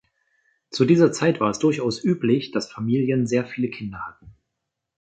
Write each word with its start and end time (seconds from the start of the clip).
Zu 0.71 0.85
dieser 0.85 1.11
Zeit 1.11 1.39
war 1.39 1.51
es 1.51 1.59
durchaus 1.59 2.03
üblich, 2.03 2.49
dass 2.49 2.71
Familien 2.71 3.27
sehr 3.27 3.45
viele 3.45 3.69
Kinder 3.69 3.99
hatten. 4.07 4.33